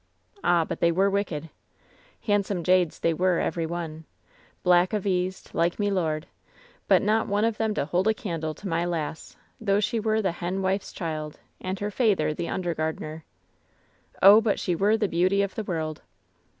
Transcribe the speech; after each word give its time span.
"Ah, 0.43 0.65
but 0.65 0.79
they 0.79 0.91
were 0.91 1.11
wicked! 1.11 1.51
"Handsome 2.21 2.63
jades 2.63 3.01
they 3.01 3.13
were, 3.13 3.37
every 3.37 3.67
one. 3.67 4.05
Black 4.63 4.93
a 4.93 4.99
vized, 4.99 5.53
like 5.53 5.77
me 5.77 5.91
lord, 5.91 6.25
but 6.87 7.03
not 7.03 7.27
one 7.27 7.45
of 7.45 7.57
them 7.59 7.75
to 7.75 7.85
hold 7.85 8.07
a 8.07 8.13
candle 8.15 8.55
to 8.55 8.67
my 8.67 8.83
lass, 8.83 9.37
though 9.59 9.79
she 9.79 9.99
were 9.99 10.19
the 10.19 10.31
hen 10.31 10.63
wife's 10.63 10.91
child, 10.91 11.39
and 11.59 11.79
her 11.81 11.91
feyther 11.91 12.33
the 12.33 12.47
undergardener. 12.47 13.25
"Oh, 14.23 14.41
but 14.41 14.59
she 14.59 14.73
were 14.73 14.97
the 14.97 15.07
beauty 15.07 15.43
of 15.43 15.53
the 15.53 15.63
world 15.63 16.01